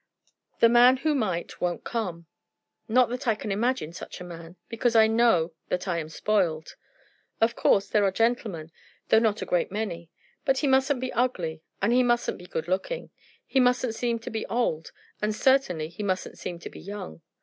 The 0.61 0.67
man 0.67 0.97
who 1.05 1.13
might, 1.13 1.61
won't 1.61 1.83
come. 1.83 2.25
Not 2.87 3.09
that 3.09 3.27
I 3.27 3.35
can 3.35 3.51
imagine 3.51 3.93
such 3.93 4.19
a 4.19 4.23
man, 4.23 4.55
because 4.67 4.95
I 4.95 5.05
know 5.05 5.53
that 5.69 5.87
I 5.87 5.99
am 5.99 6.09
spoiled. 6.09 6.75
Of 7.39 7.55
course 7.55 7.87
there 7.87 8.03
are 8.05 8.11
gentlemen, 8.11 8.71
though 9.09 9.19
not 9.19 9.43
a 9.43 9.45
great 9.45 9.71
many. 9.71 10.09
But 10.43 10.57
he 10.57 10.65
mustn't 10.65 11.01
be 11.01 11.13
ugly 11.13 11.61
and 11.83 11.93
he 11.93 12.01
mustn't 12.01 12.39
be 12.39 12.47
good 12.47 12.67
looking. 12.67 13.11
He 13.45 13.59
mustn't 13.59 13.93
seem 13.93 14.17
to 14.21 14.31
be 14.31 14.43
old, 14.47 14.91
and 15.21 15.35
certainly 15.35 15.87
he 15.87 16.01
mustn't 16.01 16.39
seem 16.39 16.57
to 16.57 16.69
be 16.71 16.79
young. 16.79 17.21